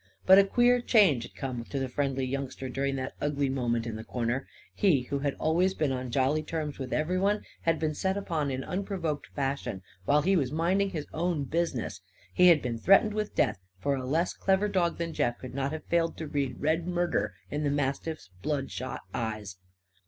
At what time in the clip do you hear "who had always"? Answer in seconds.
5.03-5.75